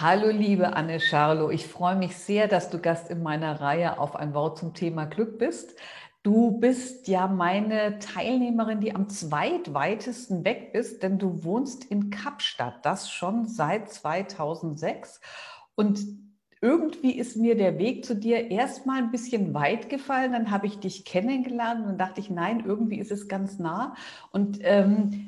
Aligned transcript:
Hallo 0.00 0.28
liebe 0.28 0.74
Anne 0.74 0.98
Scharlow, 0.98 1.50
ich 1.50 1.68
freue 1.68 1.94
mich 1.94 2.16
sehr, 2.16 2.48
dass 2.48 2.68
du 2.68 2.80
Gast 2.80 3.10
in 3.10 3.22
meiner 3.22 3.60
Reihe 3.60 4.00
auf 4.00 4.16
ein 4.16 4.34
Wort 4.34 4.58
zum 4.58 4.74
Thema 4.74 5.04
Glück 5.04 5.38
bist. 5.38 5.76
Du 6.24 6.58
bist 6.58 7.06
ja 7.06 7.28
meine 7.28 8.00
Teilnehmerin, 8.00 8.80
die 8.80 8.92
am 8.92 9.08
zweitweitesten 9.08 10.44
weg 10.44 10.72
bist, 10.72 11.04
denn 11.04 11.20
du 11.20 11.44
wohnst 11.44 11.84
in 11.84 12.10
Kapstadt, 12.10 12.84
das 12.84 13.08
schon 13.08 13.46
seit 13.46 13.88
2006. 13.88 15.20
Und 15.76 16.04
irgendwie 16.60 17.16
ist 17.16 17.36
mir 17.36 17.56
der 17.56 17.78
Weg 17.78 18.04
zu 18.04 18.16
dir 18.16 18.50
erstmal 18.50 18.98
ein 18.98 19.12
bisschen 19.12 19.54
weit 19.54 19.90
gefallen. 19.90 20.32
Dann 20.32 20.50
habe 20.50 20.66
ich 20.66 20.80
dich 20.80 21.04
kennengelernt 21.04 21.86
und 21.86 21.98
dachte 21.98 22.20
ich, 22.20 22.30
nein, 22.30 22.64
irgendwie 22.66 22.98
ist 22.98 23.12
es 23.12 23.28
ganz 23.28 23.60
nah. 23.60 23.94
Und 24.32 24.58
ähm, 24.62 25.23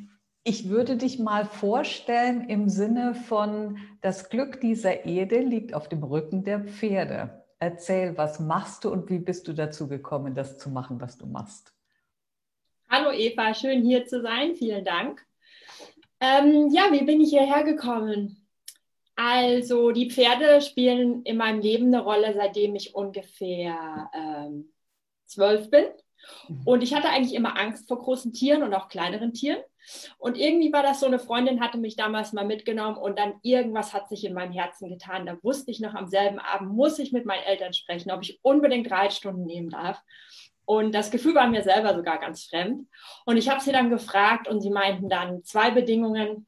ich 0.47 0.69
würde 0.69 0.97
dich 0.97 1.19
mal 1.19 1.45
vorstellen 1.45 2.49
im 2.49 2.69
Sinne 2.69 3.17
von, 3.17 3.79
das 4.01 4.31
Glück 4.31 4.61
dieser 4.61 5.05
Erde 5.05 5.41
liegt 5.41 5.75
auf 5.75 5.89
dem 5.89 6.05
Rücken 6.05 6.45
der 6.45 6.61
Pferde. 6.61 7.45
Erzähl, 7.59 8.17
was 8.17 8.39
machst 8.39 8.85
du 8.85 8.91
und 8.91 9.11
wie 9.11 9.19
bist 9.19 9.49
du 9.49 9.55
dazu 9.55 9.89
gekommen, 9.89 10.37
das 10.37 10.57
zu 10.57 10.71
machen, 10.71 11.01
was 11.01 11.19
du 11.19 11.27
machst? 11.27 11.75
Hallo 12.89 13.11
Eva, 13.11 13.55
schön 13.55 13.83
hier 13.83 14.07
zu 14.07 14.23
sein. 14.23 14.55
Vielen 14.55 14.85
Dank. 14.85 15.27
Ähm, 16.21 16.71
ja, 16.71 16.93
wie 16.93 17.03
bin 17.03 17.21
ich 17.21 17.31
hierher 17.31 17.65
gekommen? 17.65 18.47
Also 19.17 19.91
die 19.91 20.13
Pferde 20.13 20.61
spielen 20.61 21.25
in 21.25 21.39
meinem 21.39 21.61
Leben 21.61 21.87
eine 21.87 22.05
Rolle, 22.05 22.35
seitdem 22.35 22.77
ich 22.77 22.95
ungefähr 22.95 24.11
ähm, 24.15 24.73
zwölf 25.25 25.71
bin. 25.71 25.87
Mhm. 26.49 26.63
Und 26.65 26.83
ich 26.83 26.95
hatte 26.95 27.09
eigentlich 27.09 27.35
immer 27.35 27.59
Angst 27.59 27.89
vor 27.89 27.99
großen 27.99 28.33
Tieren 28.33 28.63
und 28.63 28.75
auch 28.75 28.89
kleineren 28.89 29.33
Tieren. 29.33 29.61
Und 30.19 30.37
irgendwie 30.37 30.73
war 30.73 30.83
das 30.83 31.01
so, 31.01 31.07
eine 31.07 31.19
Freundin 31.19 31.61
hatte 31.61 31.79
mich 31.79 31.97
damals 31.97 32.33
mal 32.33 32.45
mitgenommen 32.45 32.97
und 32.97 33.19
dann 33.19 33.35
irgendwas 33.43 33.95
hat 33.95 34.09
sich 34.09 34.25
in 34.25 34.35
meinem 34.35 34.53
Herzen 34.53 34.89
getan. 34.89 35.27
Da 35.27 35.37
wusste 35.43 35.71
ich 35.71 35.81
noch 35.81 35.95
am 35.95 36.09
selben 36.09 36.39
Abend, 36.39 36.73
muss 36.73 36.99
ich 36.99 37.13
mit 37.13 37.25
meinen 37.25 37.45
Eltern 37.45 37.73
sprechen, 37.73 38.11
ob 38.11 38.23
ich 38.23 38.41
unbedingt 38.43 38.91
Reitstunden 38.91 39.45
nehmen 39.45 39.71
darf. 39.71 40.03
Und 40.65 40.93
das 40.93 41.13
Gefühl 41.13 41.37
war 41.37 41.47
mir 41.47 41.63
selber 41.63 41.95
sogar 41.95 42.19
ganz 42.19 42.45
fremd. 42.45 42.89
Und 43.25 43.37
ich 43.37 43.49
habe 43.49 43.61
sie 43.61 43.71
dann 43.71 43.89
gefragt 43.89 44.49
und 44.49 44.61
sie 44.61 44.71
meinten 44.71 45.09
dann 45.09 45.45
zwei 45.45 45.71
Bedingungen. 45.71 46.47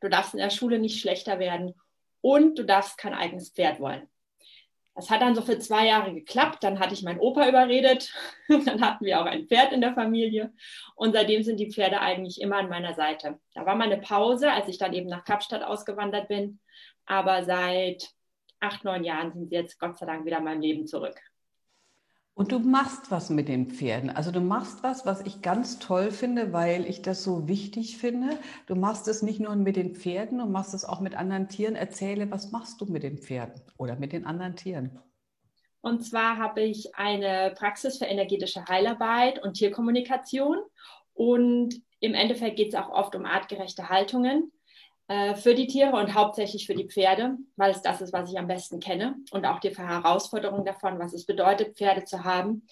Du 0.00 0.08
darfst 0.08 0.32
in 0.32 0.40
der 0.40 0.50
Schule 0.50 0.78
nicht 0.78 1.00
schlechter 1.00 1.38
werden 1.38 1.74
und 2.22 2.58
du 2.58 2.64
darfst 2.64 2.96
kein 2.96 3.12
eigenes 3.12 3.50
Pferd 3.50 3.78
wollen. 3.78 4.08
Das 4.94 5.08
hat 5.10 5.22
dann 5.22 5.34
so 5.34 5.40
für 5.40 5.58
zwei 5.58 5.86
Jahre 5.86 6.12
geklappt. 6.12 6.62
Dann 6.62 6.78
hatte 6.78 6.92
ich 6.94 7.02
meinen 7.02 7.20
Opa 7.20 7.48
überredet. 7.48 8.12
dann 8.48 8.80
hatten 8.82 9.04
wir 9.04 9.20
auch 9.20 9.26
ein 9.26 9.46
Pferd 9.46 9.72
in 9.72 9.80
der 9.80 9.94
Familie. 9.94 10.52
Und 10.94 11.14
seitdem 11.14 11.42
sind 11.42 11.58
die 11.58 11.72
Pferde 11.72 12.00
eigentlich 12.00 12.40
immer 12.40 12.56
an 12.56 12.68
meiner 12.68 12.94
Seite. 12.94 13.38
Da 13.54 13.64
war 13.64 13.74
mal 13.74 13.90
eine 13.90 14.00
Pause, 14.00 14.52
als 14.52 14.68
ich 14.68 14.78
dann 14.78 14.92
eben 14.92 15.08
nach 15.08 15.24
Kapstadt 15.24 15.62
ausgewandert 15.62 16.28
bin. 16.28 16.60
Aber 17.06 17.44
seit 17.44 18.10
acht, 18.60 18.84
neun 18.84 19.04
Jahren 19.04 19.32
sind 19.32 19.48
sie 19.48 19.56
jetzt 19.56 19.78
Gott 19.78 19.98
sei 19.98 20.06
Dank 20.06 20.26
wieder 20.26 20.38
in 20.38 20.44
meinem 20.44 20.60
Leben 20.60 20.86
zurück. 20.86 21.18
Und 22.34 22.50
du 22.50 22.58
machst 22.58 23.10
was 23.10 23.28
mit 23.28 23.48
den 23.48 23.66
Pferden. 23.70 24.08
Also 24.08 24.30
du 24.30 24.40
machst 24.40 24.82
was, 24.82 25.04
was 25.04 25.20
ich 25.20 25.42
ganz 25.42 25.78
toll 25.78 26.10
finde, 26.10 26.52
weil 26.52 26.86
ich 26.86 27.02
das 27.02 27.22
so 27.22 27.46
wichtig 27.46 27.98
finde. 27.98 28.38
Du 28.66 28.74
machst 28.74 29.06
es 29.06 29.20
nicht 29.22 29.38
nur 29.38 29.54
mit 29.54 29.76
den 29.76 29.94
Pferden, 29.94 30.38
du 30.38 30.46
machst 30.46 30.72
es 30.72 30.86
auch 30.86 31.00
mit 31.00 31.14
anderen 31.14 31.48
Tieren. 31.48 31.76
Erzähle, 31.76 32.30
was 32.30 32.50
machst 32.50 32.80
du 32.80 32.86
mit 32.86 33.02
den 33.02 33.18
Pferden 33.18 33.60
oder 33.76 33.96
mit 33.96 34.12
den 34.12 34.24
anderen 34.24 34.56
Tieren? 34.56 34.98
Und 35.82 36.06
zwar 36.06 36.38
habe 36.38 36.62
ich 36.62 36.94
eine 36.94 37.52
Praxis 37.54 37.98
für 37.98 38.06
energetische 38.06 38.64
Heilarbeit 38.66 39.42
und 39.42 39.54
Tierkommunikation. 39.54 40.58
Und 41.12 41.82
im 42.00 42.14
Endeffekt 42.14 42.56
geht 42.56 42.68
es 42.68 42.74
auch 42.74 42.88
oft 42.88 43.14
um 43.14 43.26
artgerechte 43.26 43.90
Haltungen. 43.90 44.52
Äh, 45.08 45.34
für 45.34 45.54
die 45.54 45.66
Tiere 45.66 45.96
und 45.96 46.14
hauptsächlich 46.14 46.66
für 46.66 46.74
die 46.74 46.88
Pferde, 46.88 47.36
weil 47.56 47.72
es 47.72 47.82
das 47.82 48.00
ist, 48.00 48.12
was 48.12 48.30
ich 48.30 48.38
am 48.38 48.46
besten 48.46 48.80
kenne 48.80 49.16
und 49.30 49.44
auch 49.44 49.58
die 49.58 49.76
Herausforderung 49.76 50.64
davon, 50.64 50.98
was 50.98 51.12
es 51.12 51.26
bedeutet, 51.26 51.76
Pferde 51.76 52.04
zu 52.04 52.24
haben. 52.24 52.66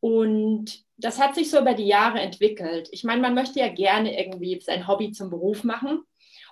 Und 0.00 0.84
das 0.96 1.20
hat 1.20 1.34
sich 1.34 1.50
so 1.50 1.58
über 1.58 1.74
die 1.74 1.86
Jahre 1.86 2.20
entwickelt. 2.20 2.88
Ich 2.92 3.04
meine, 3.04 3.22
man 3.22 3.34
möchte 3.34 3.58
ja 3.58 3.68
gerne 3.68 4.18
irgendwie 4.18 4.60
sein 4.60 4.86
Hobby 4.86 5.12
zum 5.12 5.30
Beruf 5.30 5.64
machen. 5.64 6.04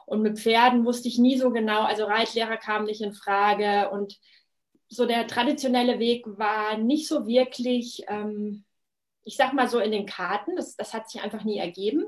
Und 0.07 0.23
mit 0.23 0.41
Pferden 0.41 0.85
wusste 0.85 1.09
ich 1.09 1.19
nie 1.19 1.39
so 1.39 1.51
genau, 1.51 1.83
also 1.83 2.05
Reitlehrer 2.05 2.57
kamen 2.57 2.87
nicht 2.87 3.03
in 3.03 3.15
Frage 3.15 3.91
und 3.91 4.19
so 4.89 5.07
der 5.07 5.27
traditionelle 5.27 5.99
Weg 6.01 6.27
war 6.27 6.77
nicht 6.77 7.07
so 7.07 7.27
wirklich, 7.27 8.05
ähm, 8.09 8.65
ich 9.25 9.37
sag 9.37 9.53
mal 9.55 9.69
so 9.69 9.79
in 9.79 9.93
den 9.93 10.07
Karten. 10.07 10.57
Das, 10.57 10.77
das 10.77 10.93
hat 10.93 11.09
sich 11.09 11.23
einfach 11.23 11.45
nie 11.45 11.59
ergeben. 11.59 12.05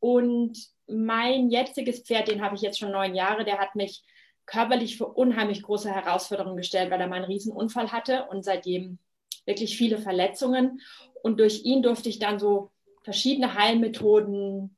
Und 0.00 0.58
mein 0.88 1.50
jetziges 1.50 2.00
Pferd, 2.00 2.28
den 2.28 2.42
habe 2.42 2.54
ich 2.54 2.62
jetzt 2.62 2.78
schon 2.78 2.92
neun 2.92 3.14
Jahre, 3.14 3.44
der 3.44 3.58
hat 3.58 3.74
mich 3.74 4.02
körperlich 4.46 4.96
für 4.96 5.06
unheimlich 5.06 5.62
große 5.62 5.90
Herausforderungen 5.90 6.56
gestellt, 6.56 6.90
weil 6.90 7.00
er 7.00 7.06
mal 7.06 7.16
einen 7.16 7.26
Riesenunfall 7.26 7.92
hatte 7.92 8.26
und 8.30 8.44
seitdem 8.44 8.98
wirklich 9.44 9.76
viele 9.76 9.98
Verletzungen. 9.98 10.80
Und 11.22 11.38
durch 11.38 11.64
ihn 11.64 11.82
durfte 11.82 12.08
ich 12.08 12.18
dann 12.18 12.38
so 12.38 12.70
verschiedene 13.02 13.54
Heilmethoden, 13.54 14.76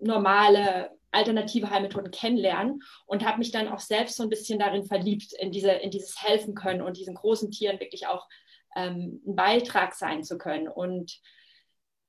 normale, 0.00 0.90
alternative 1.10 1.70
Heilmethoden 1.70 2.10
kennenlernen 2.10 2.82
und 3.06 3.24
habe 3.24 3.38
mich 3.38 3.52
dann 3.52 3.68
auch 3.68 3.80
selbst 3.80 4.16
so 4.16 4.22
ein 4.22 4.28
bisschen 4.28 4.58
darin 4.58 4.84
verliebt, 4.84 5.32
in, 5.38 5.52
diese, 5.52 5.70
in 5.70 5.90
dieses 5.90 6.22
Helfen 6.22 6.54
können 6.54 6.82
und 6.82 6.96
diesen 6.96 7.14
großen 7.14 7.50
Tieren 7.50 7.80
wirklich 7.80 8.06
auch 8.06 8.28
ähm, 8.76 9.22
ein 9.26 9.36
Beitrag 9.36 9.94
sein 9.94 10.22
zu 10.24 10.38
können. 10.38 10.68
Und 10.68 11.20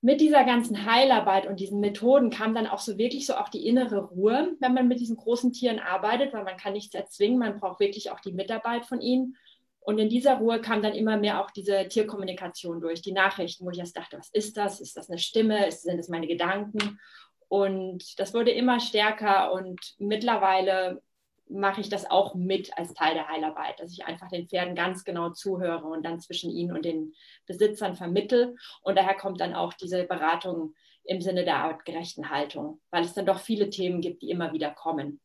mit 0.06 0.22
dieser 0.22 0.44
ganzen 0.44 0.86
Heilarbeit 0.86 1.48
und 1.48 1.60
diesen 1.60 1.80
Methoden 1.80 2.30
kam 2.30 2.54
dann 2.54 2.68
auch 2.68 2.78
so 2.78 3.00
wirklich 3.00 3.26
so 3.26 3.34
auch 3.34 3.50
die 3.50 3.66
innere 3.66 4.04
Ruhe, 4.04 4.56
wenn 4.60 4.76
man 4.76 4.88
mit 4.88 5.00
diesen 5.00 5.18
großen 5.18 5.52
Tieren 5.52 5.80
arbeitet, 5.80 6.32
weil 6.32 6.44
man 6.44 6.58
kann 6.58 6.74
nichts 6.74 6.94
erzwingen, 6.94 7.40
man 7.40 7.60
braucht 7.60 7.80
wirklich 7.80 8.12
auch 8.12 8.20
die 8.20 8.32
Mitarbeit 8.32 8.86
von 8.86 9.02
ihnen. 9.02 9.36
Und 9.80 9.98
in 9.98 10.08
dieser 10.08 10.36
Ruhe 10.36 10.62
kam 10.62 10.84
dann 10.84 10.94
immer 10.94 11.18
mehr 11.18 11.42
auch 11.42 11.50
diese 11.50 11.88
Tierkommunikation 11.88 12.82
durch, 12.82 13.02
die 13.02 13.14
Nachrichten, 13.14 13.66
wo 13.66 13.72
ich 13.72 13.80
erst 13.80 13.98
dachte, 13.98 14.20
was 14.20 14.30
ist 14.30 14.58
das? 14.58 14.80
Ist 14.80 14.96
das 14.96 15.10
eine 15.10 15.18
Stimme? 15.18 15.72
Sind 15.72 15.98
das 15.98 16.08
meine 16.08 16.28
Gedanken? 16.28 17.00
Und 17.48 18.20
das 18.20 18.36
wurde 18.36 18.52
immer 18.52 18.80
stärker 18.80 19.54
und 19.54 19.96
mittlerweile 19.98 21.02
mache 21.47 21.81
ich 21.81 21.89
das 21.89 22.09
auch 22.09 22.35
mit 22.35 22.78
als 22.78 22.94
Teil 22.94 23.13
der 23.13 23.28
Heilarbeit, 23.28 23.79
dass 23.79 23.91
ich 23.91 24.06
einfach 24.06 24.29
den 24.29 24.47
Pferden 24.47 24.75
ganz 24.75 25.03
genau 25.03 25.29
zuhöre 25.29 25.85
und 25.85 26.03
dann 26.03 26.19
zwischen 26.19 26.50
ihnen 26.50 26.75
und 26.75 26.85
den 26.85 27.13
Besitzern 27.45 27.95
vermittel. 27.95 28.56
Und 28.81 28.97
daher 28.97 29.16
kommt 29.16 29.41
dann 29.41 29.53
auch 29.53 29.73
diese 29.73 30.03
Beratung 30.06 30.73
im 31.03 31.22
Sinne 31.22 31.45
der 31.45 31.57
artgerechten 31.57 32.29
Haltung, 32.29 32.81
weil 32.89 33.03
es 33.03 33.13
dann 33.13 33.25
doch 33.25 33.39
viele 33.39 33.69
Themen 33.69 34.01
gibt, 34.01 34.23
die 34.23 34.31
immer 34.31 34.53
wieder 34.53 34.72
kommen 34.72 35.22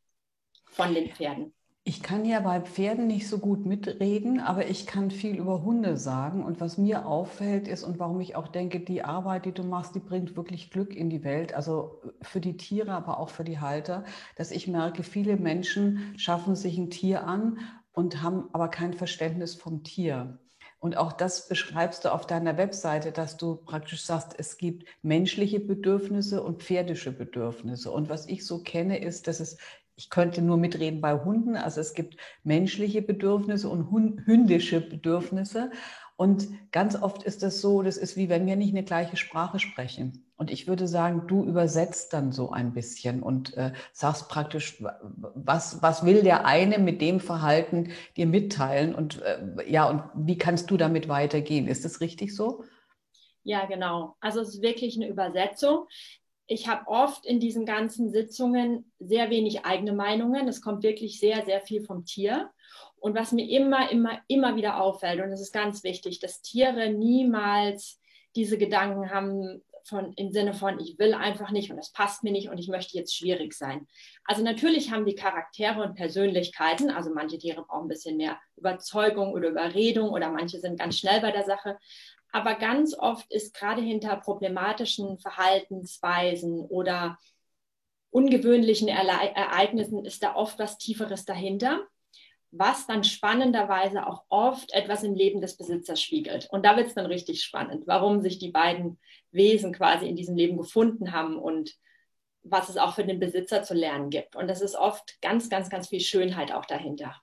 von 0.66 0.94
den 0.94 1.10
Pferden. 1.10 1.54
Ich 1.90 2.04
kann 2.04 2.24
ja 2.24 2.38
bei 2.38 2.60
Pferden 2.60 3.08
nicht 3.08 3.26
so 3.26 3.38
gut 3.38 3.66
mitreden, 3.66 4.38
aber 4.38 4.68
ich 4.68 4.86
kann 4.86 5.10
viel 5.10 5.34
über 5.34 5.64
Hunde 5.64 5.96
sagen. 5.96 6.44
Und 6.44 6.60
was 6.60 6.78
mir 6.78 7.04
auffällt 7.04 7.66
ist 7.66 7.82
und 7.82 7.98
warum 7.98 8.20
ich 8.20 8.36
auch 8.36 8.46
denke, 8.46 8.78
die 8.78 9.02
Arbeit, 9.02 9.44
die 9.44 9.50
du 9.50 9.64
machst, 9.64 9.96
die 9.96 9.98
bringt 9.98 10.36
wirklich 10.36 10.70
Glück 10.70 10.94
in 10.94 11.10
die 11.10 11.24
Welt. 11.24 11.52
Also 11.52 12.00
für 12.22 12.40
die 12.40 12.56
Tiere, 12.56 12.92
aber 12.92 13.18
auch 13.18 13.28
für 13.28 13.42
die 13.42 13.58
Halter, 13.58 14.04
dass 14.36 14.52
ich 14.52 14.68
merke, 14.68 15.02
viele 15.02 15.36
Menschen 15.36 16.14
schaffen 16.16 16.54
sich 16.54 16.78
ein 16.78 16.90
Tier 16.90 17.26
an 17.26 17.58
und 17.90 18.22
haben 18.22 18.44
aber 18.52 18.68
kein 18.68 18.94
Verständnis 18.94 19.56
vom 19.56 19.82
Tier. 19.82 20.38
Und 20.78 20.96
auch 20.96 21.12
das 21.12 21.46
beschreibst 21.46 22.04
du 22.06 22.12
auf 22.12 22.26
deiner 22.26 22.56
Webseite, 22.56 23.12
dass 23.12 23.36
du 23.36 23.56
praktisch 23.56 24.02
sagst, 24.02 24.34
es 24.38 24.56
gibt 24.56 24.88
menschliche 25.02 25.60
Bedürfnisse 25.60 26.42
und 26.42 26.62
pferdische 26.62 27.12
Bedürfnisse. 27.12 27.90
Und 27.90 28.08
was 28.08 28.26
ich 28.26 28.46
so 28.46 28.62
kenne, 28.62 28.98
ist, 28.98 29.26
dass 29.26 29.40
es 29.40 29.58
ich 30.00 30.08
könnte 30.08 30.40
nur 30.40 30.56
mitreden 30.56 31.02
bei 31.02 31.12
Hunden. 31.12 31.56
Also 31.56 31.82
es 31.82 31.92
gibt 31.92 32.16
menschliche 32.42 33.02
Bedürfnisse 33.02 33.68
und 33.68 33.90
hündische 34.24 34.80
Bedürfnisse. 34.80 35.70
Und 36.16 36.48
ganz 36.72 36.96
oft 36.96 37.22
ist 37.22 37.42
das 37.42 37.60
so, 37.60 37.82
das 37.82 37.98
ist 37.98 38.16
wie 38.16 38.30
wenn 38.30 38.46
wir 38.46 38.56
nicht 38.56 38.70
eine 38.70 38.82
gleiche 38.82 39.18
Sprache 39.18 39.58
sprechen. 39.58 40.24
Und 40.36 40.50
ich 40.50 40.66
würde 40.66 40.88
sagen, 40.88 41.24
du 41.26 41.44
übersetzt 41.44 42.14
dann 42.14 42.32
so 42.32 42.50
ein 42.50 42.72
bisschen 42.72 43.22
und 43.22 43.54
äh, 43.58 43.72
sagst 43.92 44.30
praktisch, 44.30 44.82
was, 45.34 45.82
was 45.82 46.02
will 46.06 46.22
der 46.22 46.46
eine 46.46 46.78
mit 46.78 47.02
dem 47.02 47.20
Verhalten 47.20 47.92
dir 48.16 48.26
mitteilen 48.26 48.94
und 48.94 49.20
äh, 49.20 49.70
ja, 49.70 49.86
und 49.86 50.02
wie 50.14 50.38
kannst 50.38 50.70
du 50.70 50.78
damit 50.78 51.10
weitergehen? 51.10 51.68
Ist 51.68 51.84
das 51.84 52.00
richtig 52.00 52.34
so? 52.34 52.64
Ja, 53.42 53.66
genau. 53.66 54.16
Also 54.20 54.40
es 54.40 54.54
ist 54.54 54.62
wirklich 54.62 54.96
eine 54.96 55.08
Übersetzung 55.08 55.86
ich 56.50 56.66
habe 56.66 56.88
oft 56.88 57.24
in 57.24 57.38
diesen 57.38 57.64
ganzen 57.64 58.10
Sitzungen 58.10 58.92
sehr 58.98 59.30
wenig 59.30 59.64
eigene 59.64 59.92
Meinungen. 59.92 60.48
Es 60.48 60.60
kommt 60.60 60.82
wirklich 60.82 61.20
sehr, 61.20 61.44
sehr 61.44 61.60
viel 61.60 61.80
vom 61.84 62.04
Tier. 62.04 62.50
Und 62.98 63.14
was 63.14 63.30
mir 63.30 63.48
immer, 63.48 63.88
immer, 63.92 64.18
immer 64.26 64.56
wieder 64.56 64.82
auffällt, 64.82 65.20
und 65.20 65.30
es 65.30 65.40
ist 65.40 65.52
ganz 65.52 65.84
wichtig, 65.84 66.18
dass 66.18 66.42
Tiere 66.42 66.90
niemals 66.90 68.00
diese 68.34 68.58
Gedanken 68.58 69.10
haben 69.10 69.62
von, 69.84 70.12
im 70.14 70.32
Sinne 70.32 70.52
von, 70.52 70.80
ich 70.80 70.98
will 70.98 71.14
einfach 71.14 71.52
nicht 71.52 71.70
und 71.70 71.76
das 71.76 71.92
passt 71.92 72.24
mir 72.24 72.32
nicht 72.32 72.48
und 72.48 72.58
ich 72.58 72.68
möchte 72.68 72.96
jetzt 72.96 73.16
schwierig 73.16 73.54
sein. 73.54 73.86
Also 74.24 74.42
natürlich 74.42 74.90
haben 74.90 75.06
die 75.06 75.14
Charaktere 75.14 75.82
und 75.82 75.94
Persönlichkeiten, 75.94 76.90
also 76.90 77.14
manche 77.14 77.38
Tiere 77.38 77.62
brauchen 77.62 77.84
ein 77.84 77.88
bisschen 77.88 78.16
mehr 78.16 78.38
Überzeugung 78.56 79.32
oder 79.32 79.48
Überredung 79.48 80.10
oder 80.10 80.30
manche 80.30 80.58
sind 80.58 80.78
ganz 80.78 80.98
schnell 80.98 81.20
bei 81.20 81.30
der 81.30 81.44
Sache, 81.44 81.78
aber 82.32 82.54
ganz 82.54 82.94
oft 82.96 83.30
ist 83.32 83.54
gerade 83.54 83.82
hinter 83.82 84.16
problematischen 84.16 85.18
Verhaltensweisen 85.18 86.60
oder 86.60 87.18
ungewöhnlichen 88.10 88.88
Ereignissen 88.88 90.04
ist 90.04 90.22
da 90.22 90.34
oft 90.34 90.58
was 90.58 90.78
Tieferes 90.78 91.24
dahinter, 91.24 91.86
was 92.50 92.86
dann 92.86 93.04
spannenderweise 93.04 94.06
auch 94.06 94.24
oft 94.28 94.72
etwas 94.72 95.04
im 95.04 95.14
Leben 95.14 95.40
des 95.40 95.56
Besitzers 95.56 96.02
spiegelt. 96.02 96.48
Und 96.50 96.64
da 96.64 96.76
wird 96.76 96.88
es 96.88 96.94
dann 96.94 97.06
richtig 97.06 97.42
spannend, 97.42 97.86
warum 97.86 98.20
sich 98.20 98.38
die 98.38 98.50
beiden 98.50 98.98
Wesen 99.30 99.72
quasi 99.72 100.08
in 100.08 100.16
diesem 100.16 100.36
Leben 100.36 100.56
gefunden 100.56 101.12
haben 101.12 101.38
und 101.38 101.76
was 102.42 102.68
es 102.68 102.76
auch 102.76 102.94
für 102.94 103.04
den 103.04 103.20
Besitzer 103.20 103.62
zu 103.62 103.74
lernen 103.74 104.10
gibt. 104.10 104.34
Und 104.34 104.48
das 104.48 104.60
ist 104.60 104.74
oft 104.74 105.20
ganz, 105.20 105.48
ganz, 105.48 105.70
ganz 105.70 105.88
viel 105.88 106.00
Schönheit 106.00 106.52
auch 106.52 106.64
dahinter. 106.64 107.14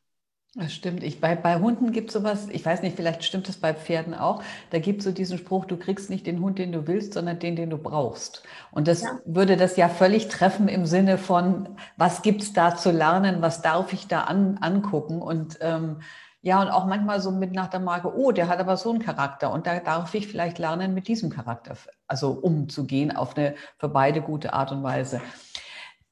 Das 0.55 0.73
stimmt. 0.73 1.03
Ich, 1.03 1.21
bei, 1.21 1.35
bei 1.35 1.59
Hunden 1.59 1.91
gibt 1.91 2.09
es 2.09 2.13
sowas, 2.13 2.47
ich 2.49 2.65
weiß 2.65 2.81
nicht, 2.81 2.95
vielleicht 2.95 3.23
stimmt 3.23 3.47
es 3.47 3.57
bei 3.57 3.75
Pferden 3.75 4.15
auch. 4.15 4.41
Da 4.71 4.79
gibt 4.79 4.99
es 4.99 5.05
so 5.05 5.11
diesen 5.11 5.37
Spruch, 5.37 5.65
du 5.65 5.77
kriegst 5.77 6.09
nicht 6.09 6.25
den 6.25 6.39
Hund, 6.39 6.57
den 6.57 6.71
du 6.71 6.87
willst, 6.87 7.13
sondern 7.13 7.37
den, 7.37 7.55
den 7.55 7.69
du 7.69 7.77
brauchst. 7.77 8.41
Und 8.71 8.87
das 8.87 9.03
ja. 9.03 9.19
würde 9.25 9.55
das 9.55 9.77
ja 9.77 9.87
völlig 9.87 10.29
treffen 10.29 10.67
im 10.67 10.87
Sinne 10.87 11.19
von, 11.19 11.77
was 11.95 12.23
gibt 12.23 12.41
es 12.41 12.53
da 12.53 12.75
zu 12.75 12.91
lernen, 12.91 13.41
was 13.41 13.61
darf 13.61 13.93
ich 13.93 14.07
da 14.07 14.21
an, 14.21 14.57
angucken? 14.59 15.21
Und 15.21 15.59
ähm, 15.61 15.97
ja, 16.41 16.61
und 16.61 16.69
auch 16.69 16.85
manchmal 16.85 17.19
so 17.19 17.31
mit 17.31 17.51
nach 17.51 17.67
der 17.67 17.79
Marke, 17.79 18.15
oh, 18.15 18.31
der 18.31 18.47
hat 18.47 18.59
aber 18.59 18.77
so 18.77 18.89
einen 18.89 18.99
Charakter 18.99 19.51
und 19.51 19.67
da 19.67 19.79
darf 19.79 20.13
ich 20.15 20.27
vielleicht 20.27 20.59
lernen, 20.59 20.93
mit 20.93 21.07
diesem 21.07 21.29
Charakter, 21.29 21.75
also 22.07 22.31
umzugehen 22.31 23.15
auf 23.15 23.35
eine 23.35 23.55
für 23.77 23.89
beide 23.89 24.21
gute 24.21 24.53
Art 24.53 24.71
und 24.71 24.81
Weise. 24.81 25.21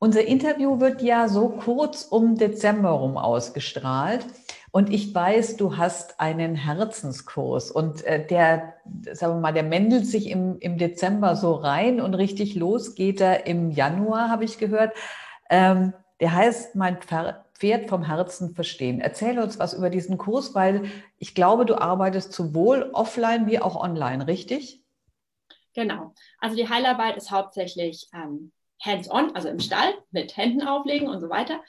Unser 0.06 0.28
Interview 0.28 0.80
wird 0.80 1.02
ja 1.02 1.28
so 1.28 1.50
kurz 1.50 2.04
um 2.04 2.36
Dezember 2.36 2.92
rum 2.92 3.18
ausgestrahlt. 3.18 4.24
Und 4.70 4.92
ich 4.94 5.16
weiß, 5.16 5.58
du 5.58 5.78
hast 5.78 6.20
einen 6.20 6.54
Herzenskurs 6.54 7.72
und 7.72 8.04
äh, 8.04 8.24
der, 8.24 8.76
sagen 9.14 9.38
wir 9.38 9.42
mal, 9.42 9.52
der 9.52 9.64
mendelt 9.64 10.06
sich 10.06 10.30
im, 10.30 10.60
im 10.60 10.78
Dezember 10.78 11.36
so 11.36 11.56
rein 11.56 12.00
und 12.00 12.14
richtig 12.14 12.54
los 12.54 12.94
geht 12.94 13.20
er 13.20 13.48
im 13.48 13.72
Januar, 13.72 14.30
habe 14.30 14.44
ich 14.44 14.60
gehört. 14.60 14.96
Ähm, 15.50 15.92
der 16.20 16.34
heißt, 16.34 16.76
mein 16.76 17.00
Pferd 17.02 17.90
vom 17.90 18.04
Herzen 18.04 18.54
verstehen. 18.54 19.02
Erzähl 19.02 19.40
uns 19.40 19.58
was 19.58 19.74
über 19.74 19.90
diesen 19.90 20.20
Kurs, 20.20 20.54
weil 20.54 20.84
ich 21.18 21.34
glaube, 21.34 21.66
du 21.66 21.82
arbeitest 21.82 22.32
sowohl 22.32 22.92
offline 22.94 23.48
wie 23.48 23.58
auch 23.58 23.76
online, 23.76 24.28
richtig? 24.28 24.84
Genau. 25.74 26.14
Also 26.38 26.56
die 26.56 26.70
Heilarbeit 26.70 27.18
ist 27.18 27.32
hauptsächlich 27.32 28.08
ähm, 28.14 28.52
hands-on, 28.82 29.36
also 29.36 29.50
im 29.50 29.60
Stall 29.60 29.94
mit 30.12 30.36
Händen 30.38 30.68
auflegen 30.68 31.08
und 31.08 31.22
so 31.22 31.30
weiter. 31.30 31.62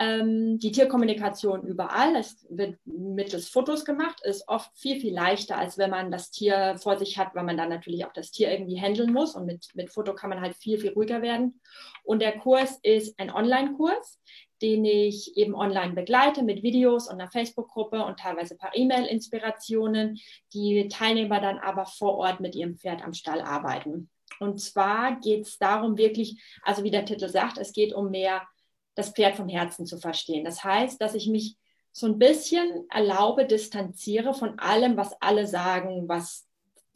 Ähm, 0.00 0.58
die 0.58 0.72
Tierkommunikation 0.72 1.62
überall, 1.62 2.16
es 2.16 2.44
wird 2.50 2.76
mittels 2.84 3.48
Fotos 3.48 3.84
gemacht, 3.84 4.20
ist 4.24 4.48
oft 4.48 4.76
viel, 4.76 5.00
viel 5.00 5.14
leichter, 5.14 5.56
als 5.56 5.78
wenn 5.78 5.90
man 5.90 6.10
das 6.10 6.32
Tier 6.32 6.76
vor 6.78 6.98
sich 6.98 7.16
hat, 7.16 7.34
weil 7.34 7.44
man 7.44 7.56
dann 7.56 7.68
natürlich 7.68 8.04
auch 8.04 8.12
das 8.12 8.32
Tier 8.32 8.50
irgendwie 8.50 8.80
handeln 8.80 9.12
muss. 9.12 9.36
Und 9.36 9.46
mit, 9.46 9.68
mit 9.74 9.90
Foto 9.90 10.14
kann 10.14 10.30
man 10.30 10.40
halt 10.40 10.56
viel, 10.56 10.78
viel 10.78 10.92
ruhiger 10.92 11.22
werden. 11.22 11.60
Und 12.02 12.22
der 12.22 12.36
Kurs 12.38 12.80
ist 12.82 13.18
ein 13.20 13.30
Online-Kurs, 13.30 14.20
den 14.62 14.84
ich 14.84 15.36
eben 15.36 15.54
online 15.54 15.92
begleite 15.92 16.42
mit 16.42 16.62
Videos 16.62 17.08
und 17.08 17.20
einer 17.20 17.30
Facebook-Gruppe 17.30 18.04
und 18.04 18.18
teilweise 18.18 18.56
per 18.56 18.70
E-Mail-Inspirationen, 18.74 20.18
die 20.52 20.88
Teilnehmer 20.88 21.40
dann 21.40 21.58
aber 21.58 21.86
vor 21.86 22.16
Ort 22.16 22.40
mit 22.40 22.56
ihrem 22.56 22.76
Pferd 22.76 23.04
am 23.04 23.14
Stall 23.14 23.42
arbeiten. 23.42 24.10
Und 24.40 24.60
zwar 24.60 25.20
geht 25.20 25.46
es 25.46 25.58
darum, 25.58 25.96
wirklich, 25.96 26.42
also 26.62 26.84
wie 26.84 26.90
der 26.90 27.04
Titel 27.04 27.28
sagt, 27.28 27.58
es 27.58 27.72
geht 27.72 27.92
um 27.92 28.10
mehr 28.10 28.42
das 28.94 29.10
Pferd 29.10 29.36
vom 29.36 29.48
Herzen 29.48 29.86
zu 29.86 29.98
verstehen. 29.98 30.44
Das 30.44 30.62
heißt, 30.62 31.00
dass 31.00 31.14
ich 31.14 31.28
mich 31.28 31.56
so 31.92 32.06
ein 32.06 32.18
bisschen 32.18 32.86
erlaube, 32.90 33.46
distanziere 33.46 34.34
von 34.34 34.58
allem, 34.58 34.96
was 34.96 35.20
alle 35.20 35.46
sagen, 35.46 36.08
was 36.08 36.46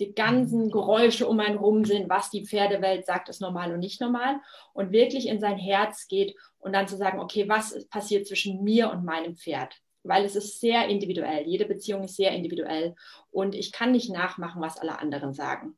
die 0.01 0.15
ganzen 0.15 0.71
Geräusche 0.71 1.27
um 1.27 1.41
einen 1.41 1.59
rum 1.59 1.85
sind, 1.85 2.09
was 2.09 2.31
die 2.31 2.47
Pferdewelt 2.47 3.07
sagt, 3.07 3.29
ist 3.29 3.41
normal 3.41 3.73
und 3.73 3.81
nicht 3.81 4.01
normal 4.01 4.41
und 4.73 4.93
wirklich 4.93 5.27
in 5.27 5.41
sein 5.41 5.57
Herz 5.57 6.07
geht 6.09 6.37
und 6.59 6.73
dann 6.73 6.89
zu 6.89 6.97
sagen, 6.97 7.21
okay, 7.21 7.49
was 7.49 7.87
passiert 7.89 8.27
zwischen 8.27 8.63
mir 8.63 8.91
und 8.91 9.05
meinem 9.05 9.37
Pferd? 9.37 9.75
Weil 10.05 10.25
es 10.25 10.37
ist 10.37 10.61
sehr 10.61 10.87
individuell. 10.89 11.47
Jede 11.47 11.65
Beziehung 11.65 12.05
ist 12.05 12.17
sehr 12.17 12.33
individuell 12.33 12.95
und 13.31 13.55
ich 13.55 13.73
kann 13.73 13.93
nicht 13.93 14.11
nachmachen, 14.11 14.63
was 14.63 14.79
alle 14.79 14.99
anderen 14.99 15.33
sagen. 15.33 15.77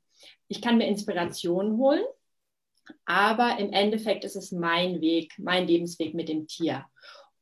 Ich 0.50 0.60
kann 0.60 0.78
mir 0.78 0.88
Inspiration 0.88 1.76
holen, 1.76 2.04
aber 3.04 3.58
im 3.60 3.72
Endeffekt 3.72 4.24
ist 4.24 4.34
es 4.34 4.50
mein 4.50 5.00
Weg, 5.00 5.32
mein 5.38 5.68
Lebensweg 5.68 6.12
mit 6.12 6.28
dem 6.28 6.48
Tier. 6.48 6.86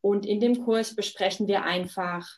Und 0.03 0.27
in 0.27 0.41
dem 0.41 0.63
Kurs 0.63 0.95
besprechen 0.95 1.49
wir 1.49 1.63
einfach 1.63 2.29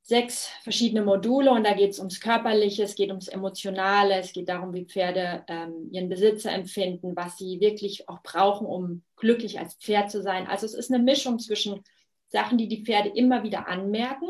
sechs 0.00 0.48
verschiedene 0.62 1.04
Module 1.04 1.50
und 1.50 1.64
da 1.64 1.74
geht 1.74 1.90
es 1.90 1.98
ums 1.98 2.20
Körperliche, 2.20 2.84
es 2.84 2.94
geht 2.94 3.10
ums 3.10 3.28
Emotionale, 3.28 4.14
es 4.14 4.32
geht 4.32 4.48
darum, 4.48 4.72
wie 4.72 4.86
Pferde 4.86 5.44
ähm, 5.48 5.90
ihren 5.92 6.08
Besitzer 6.08 6.50
empfinden, 6.50 7.14
was 7.14 7.36
sie 7.36 7.60
wirklich 7.60 8.08
auch 8.08 8.22
brauchen, 8.22 8.66
um 8.66 9.02
glücklich 9.16 9.58
als 9.58 9.74
Pferd 9.74 10.10
zu 10.10 10.22
sein. 10.22 10.46
Also 10.46 10.64
es 10.64 10.72
ist 10.72 10.90
eine 10.90 11.02
Mischung 11.02 11.38
zwischen 11.38 11.84
Sachen, 12.28 12.56
die 12.56 12.68
die 12.68 12.82
Pferde 12.82 13.10
immer 13.10 13.42
wieder 13.42 13.68
anmerken 13.68 14.28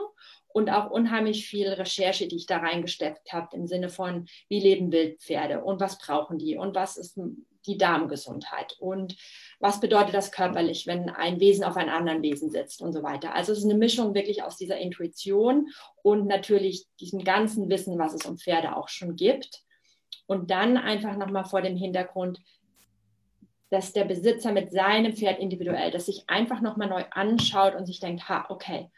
und 0.54 0.70
auch 0.70 0.88
unheimlich 0.88 1.48
viel 1.48 1.68
Recherche, 1.68 2.28
die 2.28 2.36
ich 2.36 2.46
da 2.46 2.58
reingesteckt 2.58 3.32
habe, 3.32 3.56
im 3.56 3.66
Sinne 3.66 3.88
von, 3.88 4.26
wie 4.48 4.60
leben 4.60 4.92
Wildpferde 4.92 5.64
und 5.64 5.80
was 5.80 5.98
brauchen 5.98 6.38
die 6.38 6.56
und 6.56 6.76
was 6.76 6.96
ist 6.96 7.18
die 7.66 7.76
Darmgesundheit 7.76 8.76
und 8.78 9.16
was 9.58 9.80
bedeutet 9.80 10.14
das 10.14 10.30
körperlich, 10.30 10.86
wenn 10.86 11.10
ein 11.10 11.40
Wesen 11.40 11.64
auf 11.64 11.76
einem 11.76 11.92
anderen 11.92 12.22
Wesen 12.22 12.50
sitzt 12.50 12.82
und 12.82 12.92
so 12.92 13.02
weiter. 13.02 13.34
Also 13.34 13.50
es 13.50 13.58
ist 13.58 13.64
eine 13.64 13.74
Mischung 13.74 14.14
wirklich 14.14 14.44
aus 14.44 14.56
dieser 14.56 14.78
Intuition 14.78 15.70
und 16.04 16.28
natürlich 16.28 16.86
diesem 17.00 17.24
ganzen 17.24 17.68
Wissen, 17.68 17.98
was 17.98 18.14
es 18.14 18.24
um 18.24 18.38
Pferde 18.38 18.76
auch 18.76 18.88
schon 18.88 19.16
gibt. 19.16 19.64
Und 20.26 20.52
dann 20.52 20.76
einfach 20.76 21.16
nochmal 21.16 21.46
vor 21.46 21.62
dem 21.62 21.76
Hintergrund, 21.76 22.38
dass 23.70 23.92
der 23.92 24.04
Besitzer 24.04 24.52
mit 24.52 24.70
seinem 24.70 25.14
Pferd 25.14 25.40
individuell, 25.40 25.90
dass 25.90 26.06
sich 26.06 26.22
einfach 26.28 26.60
nochmal 26.60 26.88
neu 26.88 27.02
anschaut 27.10 27.74
und 27.74 27.86
sich 27.86 27.98
denkt, 27.98 28.28
ha, 28.28 28.46
okay, 28.48 28.88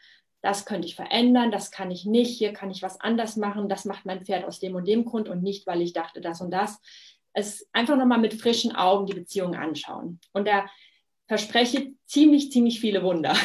das 0.47 0.63
könnte 0.63 0.87
ich 0.87 0.95
verändern, 0.95 1.51
das 1.51 1.71
kann 1.71 1.91
ich 1.91 2.05
nicht, 2.05 2.37
hier 2.37 2.53
kann 2.53 2.71
ich 2.71 2.81
was 2.81 3.01
anders 3.01 3.35
machen, 3.35 3.67
das 3.67 3.83
macht 3.83 4.05
mein 4.05 4.23
Pferd 4.23 4.45
aus 4.45 4.61
dem 4.61 4.75
und 4.75 4.87
dem 4.87 5.03
Grund 5.03 5.27
und 5.27 5.43
nicht, 5.43 5.67
weil 5.67 5.81
ich 5.81 5.91
dachte 5.91 6.21
das 6.21 6.39
und 6.39 6.51
das. 6.51 6.79
Es 7.33 7.67
einfach 7.73 7.97
nochmal 7.97 8.19
mit 8.19 8.33
frischen 8.33 8.73
Augen 8.73 9.07
die 9.07 9.13
Beziehung 9.13 9.55
anschauen. 9.55 10.21
Und 10.31 10.47
da 10.47 10.65
verspreche 11.27 11.91
ziemlich, 12.05 12.49
ziemlich 12.49 12.79
viele 12.79 13.03
Wunder. 13.03 13.35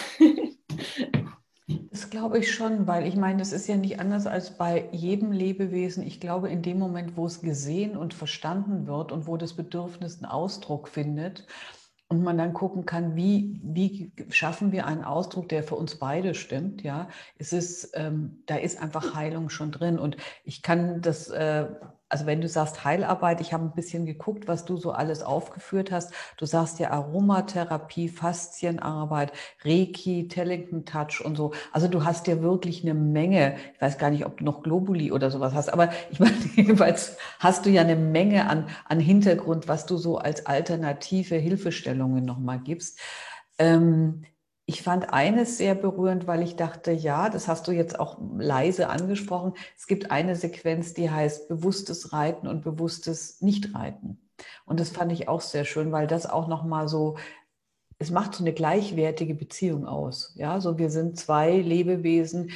Das 1.90 2.08
glaube 2.08 2.38
ich 2.38 2.54
schon, 2.54 2.86
weil 2.86 3.06
ich 3.06 3.16
meine, 3.16 3.38
das 3.38 3.52
ist 3.52 3.66
ja 3.66 3.76
nicht 3.76 3.98
anders 3.98 4.26
als 4.26 4.56
bei 4.56 4.88
jedem 4.92 5.32
Lebewesen. 5.32 6.06
Ich 6.06 6.20
glaube, 6.20 6.50
in 6.50 6.62
dem 6.62 6.78
Moment, 6.78 7.16
wo 7.16 7.26
es 7.26 7.40
gesehen 7.40 7.96
und 7.96 8.14
verstanden 8.14 8.86
wird 8.86 9.10
und 9.10 9.26
wo 9.26 9.36
das 9.36 9.54
Bedürfnis 9.54 10.16
einen 10.16 10.30
Ausdruck 10.30 10.88
findet, 10.88 11.46
und 12.12 12.22
man 12.22 12.36
dann 12.36 12.52
gucken 12.52 12.84
kann, 12.84 13.16
wie, 13.16 13.58
wie 13.64 14.12
schaffen 14.28 14.70
wir 14.70 14.86
einen 14.86 15.02
Ausdruck, 15.02 15.48
der 15.48 15.62
für 15.62 15.76
uns 15.76 15.98
beide 15.98 16.34
stimmt, 16.34 16.82
ja, 16.82 17.08
es 17.38 17.54
ist, 17.54 17.92
ähm, 17.94 18.42
da 18.44 18.56
ist 18.56 18.82
einfach 18.82 19.14
Heilung 19.14 19.48
schon 19.48 19.72
drin. 19.72 19.98
Und 19.98 20.18
ich 20.44 20.60
kann 20.60 21.00
das 21.00 21.30
äh, 21.30 21.68
also 22.12 22.26
wenn 22.26 22.42
du 22.42 22.48
sagst 22.48 22.84
Heilarbeit, 22.84 23.40
ich 23.40 23.54
habe 23.54 23.64
ein 23.64 23.72
bisschen 23.74 24.04
geguckt, 24.04 24.46
was 24.46 24.66
du 24.66 24.76
so 24.76 24.92
alles 24.92 25.22
aufgeführt 25.22 25.90
hast. 25.90 26.12
Du 26.36 26.44
sagst 26.44 26.78
ja 26.78 26.90
Aromatherapie, 26.90 28.10
Faszienarbeit, 28.10 29.32
Reiki, 29.64 30.28
Tellington 30.28 30.84
Touch 30.84 31.24
und 31.24 31.36
so. 31.36 31.52
Also 31.72 31.88
du 31.88 32.04
hast 32.04 32.26
ja 32.26 32.42
wirklich 32.42 32.82
eine 32.82 32.92
Menge. 32.92 33.56
Ich 33.74 33.80
weiß 33.80 33.96
gar 33.96 34.10
nicht, 34.10 34.26
ob 34.26 34.36
du 34.36 34.44
noch 34.44 34.62
Globuli 34.62 35.10
oder 35.10 35.30
sowas 35.30 35.54
hast, 35.54 35.72
aber 35.72 35.88
ich 36.10 36.20
meine, 36.20 36.36
jedenfalls 36.54 37.16
hast 37.38 37.64
du 37.64 37.70
ja 37.70 37.80
eine 37.80 37.96
Menge 37.96 38.46
an, 38.46 38.68
an 38.86 39.00
Hintergrund, 39.00 39.66
was 39.66 39.86
du 39.86 39.96
so 39.96 40.18
als 40.18 40.44
alternative 40.44 41.36
Hilfestellungen 41.36 42.26
nochmal 42.26 42.58
gibst. 42.58 43.00
Ähm, 43.58 44.24
ich 44.72 44.82
fand 44.82 45.12
eines 45.12 45.58
sehr 45.58 45.74
berührend, 45.74 46.26
weil 46.26 46.42
ich 46.42 46.56
dachte, 46.56 46.92
ja, 46.92 47.28
das 47.28 47.46
hast 47.46 47.68
du 47.68 47.72
jetzt 47.72 48.00
auch 48.00 48.16
leise 48.38 48.88
angesprochen. 48.88 49.52
Es 49.76 49.86
gibt 49.86 50.10
eine 50.10 50.34
Sequenz, 50.34 50.94
die 50.94 51.10
heißt 51.10 51.46
bewusstes 51.48 52.14
Reiten 52.14 52.46
und 52.48 52.64
bewusstes 52.64 53.42
Nichtreiten. 53.42 54.18
Und 54.64 54.80
das 54.80 54.88
fand 54.88 55.12
ich 55.12 55.28
auch 55.28 55.42
sehr 55.42 55.66
schön, 55.66 55.92
weil 55.92 56.06
das 56.06 56.24
auch 56.24 56.48
nochmal 56.48 56.88
so, 56.88 57.18
es 57.98 58.10
macht 58.10 58.34
so 58.34 58.42
eine 58.42 58.54
gleichwertige 58.54 59.34
Beziehung 59.34 59.86
aus. 59.86 60.32
Ja, 60.36 60.58
so 60.58 60.78
wir 60.78 60.88
sind 60.88 61.18
zwei 61.18 61.54
Lebewesen, 61.58 62.52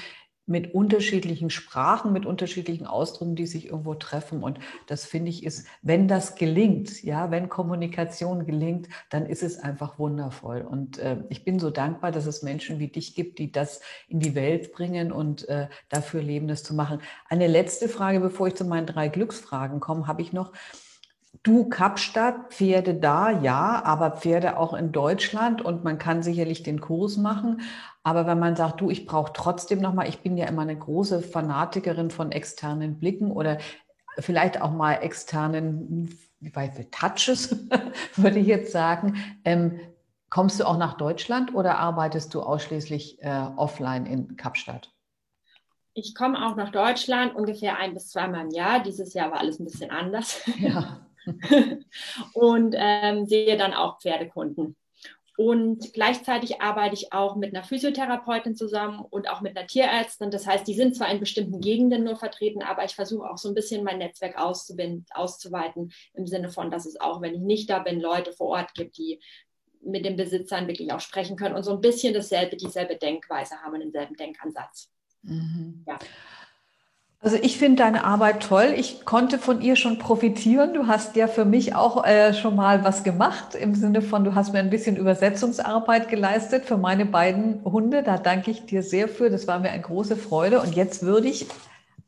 mit 0.46 0.74
unterschiedlichen 0.74 1.50
Sprachen, 1.50 2.12
mit 2.12 2.24
unterschiedlichen 2.24 2.86
Ausdrücken, 2.86 3.34
die 3.34 3.46
sich 3.46 3.66
irgendwo 3.66 3.94
treffen. 3.94 4.42
Und 4.42 4.60
das 4.86 5.04
finde 5.04 5.30
ich 5.30 5.44
ist, 5.44 5.66
wenn 5.82 6.06
das 6.06 6.36
gelingt, 6.36 7.02
ja, 7.02 7.30
wenn 7.30 7.48
Kommunikation 7.48 8.46
gelingt, 8.46 8.88
dann 9.10 9.26
ist 9.26 9.42
es 9.42 9.58
einfach 9.58 9.98
wundervoll. 9.98 10.62
Und 10.62 10.98
äh, 10.98 11.18
ich 11.28 11.44
bin 11.44 11.58
so 11.58 11.70
dankbar, 11.70 12.12
dass 12.12 12.26
es 12.26 12.42
Menschen 12.42 12.78
wie 12.78 12.88
dich 12.88 13.14
gibt, 13.14 13.38
die 13.38 13.50
das 13.50 13.80
in 14.08 14.20
die 14.20 14.34
Welt 14.34 14.72
bringen 14.72 15.10
und 15.10 15.48
äh, 15.48 15.68
dafür 15.88 16.22
leben, 16.22 16.46
das 16.46 16.62
zu 16.62 16.74
machen. 16.74 17.00
Eine 17.28 17.48
letzte 17.48 17.88
Frage, 17.88 18.20
bevor 18.20 18.46
ich 18.46 18.54
zu 18.54 18.64
meinen 18.64 18.86
drei 18.86 19.08
Glücksfragen 19.08 19.80
komme, 19.80 20.06
habe 20.06 20.22
ich 20.22 20.32
noch. 20.32 20.52
Du 21.42 21.68
Kapstadt, 21.68 22.52
Pferde 22.52 22.94
da, 22.94 23.30
ja, 23.30 23.82
aber 23.84 24.12
Pferde 24.12 24.58
auch 24.58 24.74
in 24.74 24.92
Deutschland 24.92 25.62
und 25.62 25.84
man 25.84 25.98
kann 25.98 26.22
sicherlich 26.22 26.62
den 26.62 26.80
Kurs 26.80 27.16
machen. 27.16 27.62
Aber 28.02 28.26
wenn 28.26 28.38
man 28.38 28.54
sagt, 28.54 28.80
du, 28.80 28.90
ich 28.90 29.06
brauche 29.06 29.32
trotzdem 29.32 29.80
nochmal, 29.80 30.08
ich 30.08 30.20
bin 30.20 30.36
ja 30.36 30.46
immer 30.46 30.62
eine 30.62 30.78
große 30.78 31.22
Fanatikerin 31.22 32.10
von 32.10 32.30
externen 32.30 32.98
Blicken 32.98 33.32
oder 33.32 33.58
vielleicht 34.18 34.60
auch 34.60 34.72
mal 34.72 34.94
externen, 34.94 36.16
wie 36.40 36.54
weit 36.54 36.78
wir 36.78 36.90
Touches, 36.90 37.56
würde 38.16 38.38
ich 38.38 38.46
jetzt 38.46 38.72
sagen. 38.72 39.16
Ähm, 39.44 39.80
kommst 40.30 40.60
du 40.60 40.64
auch 40.64 40.78
nach 40.78 40.94
Deutschland 40.94 41.54
oder 41.54 41.78
arbeitest 41.78 42.34
du 42.34 42.42
ausschließlich 42.42 43.22
äh, 43.22 43.46
offline 43.56 44.06
in 44.06 44.36
Kapstadt? 44.36 44.92
Ich 45.94 46.14
komme 46.14 46.46
auch 46.46 46.56
nach 46.56 46.70
Deutschland 46.70 47.34
ungefähr 47.34 47.78
ein 47.78 47.94
bis 47.94 48.10
zweimal 48.10 48.44
im 48.44 48.50
Jahr. 48.50 48.82
Dieses 48.82 49.14
Jahr 49.14 49.30
war 49.30 49.40
alles 49.40 49.58
ein 49.58 49.64
bisschen 49.64 49.90
anders. 49.90 50.42
Ja. 50.58 51.00
und 52.34 52.74
ähm, 52.78 53.26
sehe 53.26 53.56
dann 53.56 53.74
auch 53.74 54.00
Pferdekunden. 54.00 54.76
Und 55.36 55.92
gleichzeitig 55.92 56.62
arbeite 56.62 56.94
ich 56.94 57.12
auch 57.12 57.36
mit 57.36 57.54
einer 57.54 57.62
Physiotherapeutin 57.62 58.56
zusammen 58.56 59.00
und 59.00 59.28
auch 59.28 59.42
mit 59.42 59.56
einer 59.56 59.66
Tierärztin. 59.66 60.30
Das 60.30 60.46
heißt, 60.46 60.66
die 60.66 60.72
sind 60.72 60.96
zwar 60.96 61.10
in 61.10 61.20
bestimmten 61.20 61.60
Gegenden 61.60 62.04
nur 62.04 62.16
vertreten, 62.16 62.62
aber 62.62 62.84
ich 62.84 62.94
versuche 62.94 63.28
auch 63.28 63.36
so 63.36 63.50
ein 63.50 63.54
bisschen 63.54 63.84
mein 63.84 63.98
Netzwerk 63.98 64.38
auszuweiten, 64.38 65.92
im 66.14 66.26
Sinne 66.26 66.48
von, 66.48 66.70
dass 66.70 66.86
es 66.86 66.98
auch, 66.98 67.20
wenn 67.20 67.34
ich 67.34 67.40
nicht 67.40 67.68
da 67.68 67.80
bin, 67.80 68.00
Leute 68.00 68.32
vor 68.32 68.48
Ort 68.48 68.72
gibt, 68.74 68.96
die 68.96 69.20
mit 69.82 70.06
den 70.06 70.16
Besitzern 70.16 70.68
wirklich 70.68 70.92
auch 70.92 71.00
sprechen 71.00 71.36
können 71.36 71.54
und 71.54 71.62
so 71.62 71.72
ein 71.72 71.82
bisschen 71.82 72.14
dasselbe, 72.14 72.56
dieselbe 72.56 72.96
Denkweise 72.96 73.56
haben 73.56 73.74
und 73.74 73.80
denselben 73.80 74.16
Denkansatz. 74.16 74.90
Mhm. 75.22 75.84
Ja. 75.86 75.98
Also 77.26 77.38
ich 77.42 77.58
finde 77.58 77.82
deine 77.82 78.04
Arbeit 78.04 78.44
toll. 78.44 78.72
Ich 78.76 79.04
konnte 79.04 79.40
von 79.40 79.60
ihr 79.60 79.74
schon 79.74 79.98
profitieren. 79.98 80.74
Du 80.74 80.86
hast 80.86 81.16
ja 81.16 81.26
für 81.26 81.44
mich 81.44 81.74
auch 81.74 82.04
äh, 82.04 82.32
schon 82.32 82.54
mal 82.54 82.84
was 82.84 83.02
gemacht 83.02 83.56
im 83.56 83.74
Sinne 83.74 84.00
von, 84.00 84.22
du 84.22 84.36
hast 84.36 84.52
mir 84.52 84.60
ein 84.60 84.70
bisschen 84.70 84.96
Übersetzungsarbeit 84.96 86.08
geleistet 86.08 86.66
für 86.66 86.76
meine 86.76 87.04
beiden 87.04 87.64
Hunde. 87.64 88.04
Da 88.04 88.16
danke 88.16 88.52
ich 88.52 88.64
dir 88.66 88.84
sehr 88.84 89.08
für. 89.08 89.28
Das 89.28 89.48
war 89.48 89.58
mir 89.58 89.70
eine 89.70 89.82
große 89.82 90.14
Freude. 90.16 90.60
Und 90.60 90.76
jetzt 90.76 91.02
würde 91.02 91.26
ich 91.26 91.48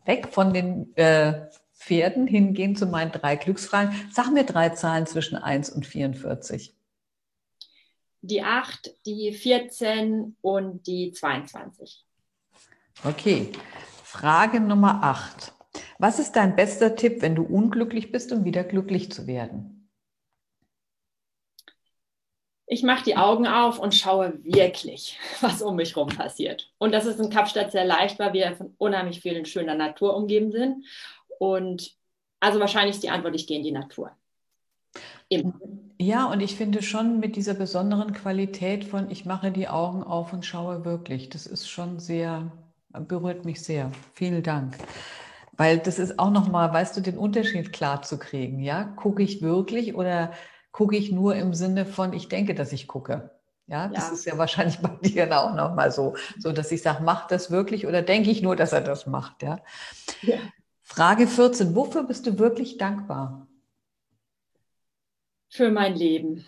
weg 0.05 0.29
von 0.31 0.55
den 0.55 0.97
äh, 0.97 1.49
Pferden 1.75 2.29
hingehen 2.29 2.77
zu 2.77 2.87
meinen 2.87 3.11
drei 3.11 3.35
Glücksfragen. 3.35 3.93
Sag 4.13 4.31
mir 4.31 4.45
drei 4.45 4.69
Zahlen 4.69 5.09
zwischen 5.09 5.37
1 5.37 5.71
und 5.71 5.85
44. 5.85 6.77
Die 8.21 8.43
8, 8.45 8.95
die 9.05 9.33
14 9.33 10.37
und 10.43 10.87
die 10.87 11.11
22. 11.11 12.05
Okay. 13.03 13.51
Frage 14.11 14.59
Nummer 14.59 15.03
8. 15.03 15.53
Was 15.99 16.19
ist 16.19 16.33
dein 16.33 16.57
bester 16.57 16.97
Tipp, 16.97 17.21
wenn 17.21 17.35
du 17.35 17.43
unglücklich 17.43 18.11
bist, 18.11 18.33
um 18.33 18.43
wieder 18.43 18.65
glücklich 18.65 19.13
zu 19.13 19.27
werden? 19.27 19.91
Ich 22.65 22.83
mache 22.83 23.05
die 23.05 23.19
Augen 23.19 23.47
auf 23.47 23.79
und 23.79 23.95
schaue 23.95 24.43
wirklich, 24.43 25.19
was 25.43 25.61
um 25.61 25.77
mich 25.77 25.95
herum 25.95 26.09
passiert. 26.09 26.73
Und 26.79 26.93
das 26.93 27.05
ist 27.05 27.21
in 27.21 27.29
Kapstadt 27.29 27.71
sehr 27.71 27.85
leicht, 27.85 28.19
weil 28.19 28.33
wir 28.33 28.57
von 28.57 28.75
unheimlich 28.79 29.21
vielen 29.21 29.45
schöner 29.45 29.75
Natur 29.75 30.17
umgeben 30.17 30.53
sind. 30.53 30.87
Und 31.39 31.95
also 32.41 32.61
wahrscheinlich 32.61 32.95
ist 32.95 33.03
die 33.03 33.11
Antwort, 33.11 33.35
ich 33.35 33.47
gehe 33.47 33.59
in 33.59 33.65
die 33.65 33.73
Natur. 33.73 34.13
Immer. 35.29 35.53
Ja, 35.99 36.33
und 36.33 36.41
ich 36.41 36.57
finde 36.57 36.81
schon 36.81 37.21
mit 37.21 37.37
dieser 37.37 37.53
besonderen 37.53 38.15
Qualität 38.15 38.87
von, 38.87 39.11
ich 39.11 39.27
mache 39.27 39.53
die 39.53 39.69
Augen 39.69 40.03
auf 40.03 40.33
und 40.33 40.47
schaue 40.47 40.87
wirklich, 40.87 41.29
das 41.29 41.47
ist 41.47 41.69
schon 41.69 42.01
sehr 42.01 42.51
berührt 43.01 43.45
mich 43.45 43.63
sehr. 43.63 43.91
Vielen 44.15 44.43
Dank. 44.43 44.77
Weil 45.57 45.79
das 45.79 45.99
ist 45.99 46.19
auch 46.19 46.31
nochmal, 46.31 46.73
weißt 46.73 46.97
du, 46.97 47.01
den 47.01 47.19
Unterschied 47.19 47.73
klar 47.73 48.03
zu 48.03 48.19
kriegen. 48.19 48.61
Ja, 48.61 48.85
gucke 48.85 49.23
ich 49.23 49.43
wirklich 49.43 49.95
oder 49.95 50.33
gucke 50.71 50.97
ich 50.97 51.11
nur 51.11 51.35
im 51.35 51.55
Sinne 51.55 51.85
von, 51.85 52.13
ich 52.13 52.29
denke, 52.29 52.55
dass 52.55 52.73
ich 52.73 52.87
gucke. 52.87 53.31
Ja, 53.67 53.89
das 53.89 54.09
ja. 54.09 54.15
ist 54.15 54.25
ja 54.25 54.39
wahrscheinlich 54.39 54.79
bei 54.83 54.97
dir 55.03 55.31
auch 55.39 55.55
nochmal 55.55 55.91
so, 55.91 56.17
so 56.39 56.53
dass 56.53 56.73
ich 56.73 56.83
sage, 56.83 57.03
macht 57.03 57.31
das 57.31 57.51
wirklich 57.51 57.87
oder 57.87 58.03
denke 58.03 58.31
ich 58.31 58.43
nur, 58.43 58.57
dass 58.57 58.73
er 58.73 58.81
das 58.81 59.07
macht. 59.07 59.43
Ja? 59.43 59.59
ja. 60.23 60.39
Frage 60.83 61.27
14. 61.27 61.75
Wofür 61.75 62.05
bist 62.05 62.27
du 62.27 62.39
wirklich 62.39 62.79
dankbar? 62.79 63.47
Für 65.51 65.71
mein 65.71 65.95
Leben. 65.95 66.45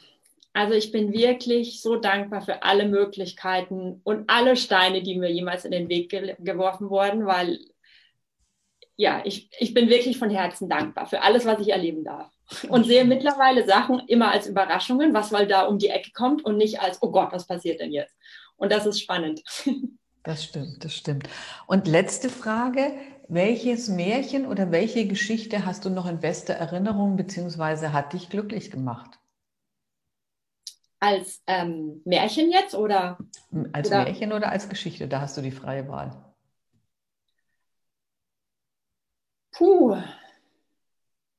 Also 0.53 0.75
ich 0.75 0.91
bin 0.91 1.13
wirklich 1.13 1.81
so 1.81 1.97
dankbar 1.97 2.43
für 2.43 2.63
alle 2.63 2.87
Möglichkeiten 2.87 4.01
und 4.03 4.29
alle 4.29 4.57
Steine, 4.57 5.03
die 5.03 5.17
mir 5.17 5.31
jemals 5.31 5.65
in 5.65 5.71
den 5.71 5.89
Weg 5.89 6.11
ge 6.11 6.35
geworfen 6.41 6.91
wurden, 6.91 7.27
weil 7.27 7.59
ja, 8.97 9.23
ich, 9.25 9.49
ich 9.59 9.73
bin 9.73 9.89
wirklich 9.89 10.19
von 10.19 10.29
Herzen 10.29 10.69
dankbar 10.69 11.07
für 11.07 11.23
alles, 11.23 11.47
was 11.47 11.61
ich 11.61 11.71
erleben 11.71 12.05
darf. 12.05 12.31
Und 12.69 12.85
sehe 12.85 13.05
mittlerweile 13.05 13.65
Sachen 13.65 14.01
immer 14.09 14.33
als 14.33 14.47
Überraschungen, 14.47 15.15
was 15.15 15.33
weil 15.33 15.47
da 15.47 15.63
um 15.63 15.79
die 15.79 15.89
Ecke 15.89 16.11
kommt 16.13 16.45
und 16.45 16.57
nicht 16.57 16.81
als, 16.81 17.01
oh 17.01 17.11
Gott, 17.11 17.33
was 17.33 17.47
passiert 17.47 17.81
denn 17.81 17.93
jetzt? 17.93 18.15
Und 18.57 18.73
das 18.73 18.87
ist 18.87 19.01
spannend. 19.01 19.43
Das 20.23 20.45
stimmt, 20.45 20.85
das 20.85 20.95
stimmt. 20.95 21.31
Und 21.67 21.89
letzte 21.89 22.29
Frage, 22.29 22.93
welches 23.29 23.89
Märchen 23.89 24.47
oder 24.47 24.71
welche 24.71 25.07
Geschichte 25.07 25.65
hast 25.65 25.87
du 25.87 25.89
noch 25.89 26.07
in 26.07 26.21
bester 26.21 26.53
Erinnerung 26.53 27.17
beziehungsweise 27.17 27.95
hat 27.95 28.13
dich 28.13 28.29
glücklich 28.29 28.71
gemacht? 28.71 29.20
Als 31.01 31.43
ähm, 31.47 32.03
Märchen 32.05 32.51
jetzt 32.51 32.75
oder? 32.75 33.19
Als 33.73 33.89
oder? 33.89 34.05
Märchen 34.05 34.33
oder 34.33 34.51
als 34.51 34.69
Geschichte, 34.69 35.09
da 35.09 35.23
hast 35.23 35.37
du 35.37 35.41
die 35.41 35.51
freie 35.51 35.89
Wahl. 35.89 36.13
Puh, 39.53 39.97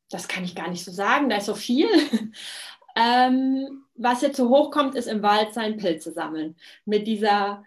das 0.09 0.27
kann 0.27 0.43
ich 0.43 0.55
gar 0.55 0.69
nicht 0.69 0.83
so 0.83 0.91
sagen, 0.91 1.29
da 1.29 1.37
ist 1.37 1.45
so 1.45 1.55
viel. 1.55 1.87
ähm, 2.95 3.85
was 3.95 4.21
jetzt 4.21 4.37
so 4.37 4.49
hochkommt, 4.49 4.95
ist 4.95 5.07
im 5.07 5.23
Wald 5.23 5.53
sein 5.53 5.77
Pilze 5.77 6.11
sammeln. 6.11 6.55
Mit 6.85 7.07
dieser 7.07 7.63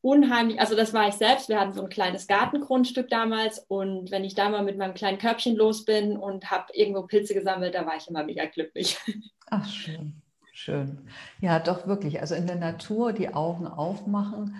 unheimlich, 0.00 0.60
also 0.60 0.76
das 0.76 0.94
war 0.94 1.08
ich 1.08 1.14
selbst, 1.14 1.48
wir 1.48 1.60
hatten 1.60 1.74
so 1.74 1.82
ein 1.82 1.88
kleines 1.88 2.26
Gartengrundstück 2.26 3.08
damals 3.08 3.58
und 3.68 4.10
wenn 4.10 4.24
ich 4.24 4.34
da 4.34 4.48
mal 4.48 4.62
mit 4.62 4.78
meinem 4.78 4.94
kleinen 4.94 5.18
Körbchen 5.18 5.56
los 5.56 5.84
bin 5.84 6.16
und 6.16 6.50
habe 6.50 6.72
irgendwo 6.72 7.02
Pilze 7.02 7.34
gesammelt, 7.34 7.74
da 7.74 7.84
war 7.84 7.96
ich 7.96 8.08
immer 8.08 8.24
mega 8.24 8.46
glücklich. 8.46 8.96
Ach, 9.50 9.68
schön. 9.68 10.22
Schön. 10.60 10.98
Ja, 11.40 11.60
doch 11.60 11.86
wirklich. 11.86 12.20
Also 12.20 12.34
in 12.34 12.48
der 12.48 12.56
Natur 12.56 13.12
die 13.12 13.32
Augen 13.32 13.68
aufmachen, 13.68 14.56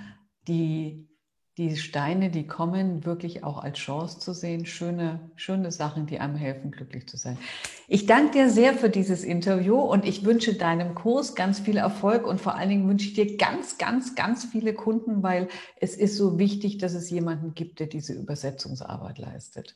die, 0.46 1.08
die 1.56 1.76
Steine, 1.76 2.30
die 2.30 2.46
kommen, 2.46 3.04
wirklich 3.04 3.42
auch 3.42 3.58
als 3.58 3.78
Chance 3.80 4.20
zu 4.20 4.32
sehen. 4.32 4.64
Schöne, 4.64 5.32
schöne 5.34 5.72
Sachen, 5.72 6.06
die 6.06 6.20
einem 6.20 6.36
helfen, 6.36 6.70
glücklich 6.70 7.08
zu 7.08 7.16
sein. 7.16 7.36
Ich 7.88 8.06
danke 8.06 8.30
dir 8.30 8.48
sehr 8.48 8.74
für 8.74 8.90
dieses 8.90 9.24
Interview 9.24 9.74
und 9.80 10.06
ich 10.06 10.24
wünsche 10.24 10.54
deinem 10.54 10.94
Kurs 10.94 11.34
ganz 11.34 11.58
viel 11.58 11.78
Erfolg 11.78 12.28
und 12.28 12.40
vor 12.40 12.54
allen 12.54 12.68
Dingen 12.68 12.88
wünsche 12.88 13.08
ich 13.08 13.14
dir 13.14 13.36
ganz, 13.36 13.76
ganz, 13.76 14.14
ganz 14.14 14.44
viele 14.44 14.74
Kunden, 14.74 15.24
weil 15.24 15.48
es 15.80 15.96
ist 15.96 16.16
so 16.16 16.38
wichtig, 16.38 16.78
dass 16.78 16.94
es 16.94 17.10
jemanden 17.10 17.54
gibt, 17.54 17.80
der 17.80 17.88
diese 17.88 18.12
Übersetzungsarbeit 18.12 19.18
leistet. 19.18 19.74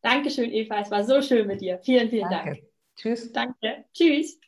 Dankeschön, 0.00 0.50
Eva. 0.50 0.80
Es 0.80 0.90
war 0.90 1.04
so 1.04 1.20
schön 1.20 1.46
mit 1.46 1.60
dir. 1.60 1.78
Vielen, 1.80 2.08
vielen 2.08 2.30
Danke. 2.30 2.50
Dank. 2.52 2.62
Tschüss. 2.96 3.32
Danke. 3.32 3.84
Tschüss. 3.92 4.38